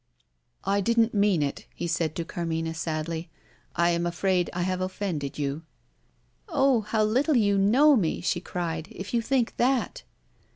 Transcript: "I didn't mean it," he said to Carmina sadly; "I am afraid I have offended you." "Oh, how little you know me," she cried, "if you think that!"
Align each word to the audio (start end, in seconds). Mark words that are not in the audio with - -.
"I 0.63 0.81
didn't 0.81 1.13
mean 1.13 1.43
it," 1.43 1.67
he 1.75 1.85
said 1.85 2.15
to 2.15 2.25
Carmina 2.25 2.73
sadly; 2.73 3.29
"I 3.75 3.91
am 3.91 4.07
afraid 4.07 4.49
I 4.51 4.63
have 4.63 4.81
offended 4.81 5.37
you." 5.37 5.61
"Oh, 6.49 6.81
how 6.81 7.03
little 7.03 7.37
you 7.37 7.55
know 7.55 7.95
me," 7.95 8.19
she 8.19 8.41
cried, 8.41 8.87
"if 8.89 9.13
you 9.13 9.21
think 9.21 9.57
that!" 9.57 10.01